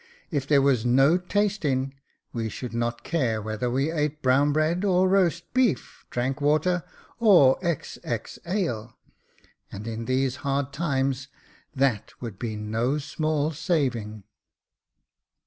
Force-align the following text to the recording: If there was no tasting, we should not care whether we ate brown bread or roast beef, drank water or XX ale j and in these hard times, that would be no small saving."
If 0.31 0.47
there 0.47 0.63
was 0.63 0.83
no 0.83 1.15
tasting, 1.19 1.93
we 2.33 2.49
should 2.49 2.73
not 2.73 3.03
care 3.03 3.39
whether 3.39 3.69
we 3.69 3.91
ate 3.91 4.23
brown 4.23 4.51
bread 4.51 4.83
or 4.83 5.07
roast 5.07 5.53
beef, 5.53 6.05
drank 6.09 6.41
water 6.41 6.83
or 7.19 7.59
XX 7.59 8.39
ale 8.47 8.97
j 9.43 9.47
and 9.71 9.85
in 9.87 10.05
these 10.05 10.37
hard 10.37 10.73
times, 10.73 11.27
that 11.75 12.19
would 12.19 12.39
be 12.39 12.55
no 12.55 12.97
small 12.97 13.51
saving." 13.51 14.23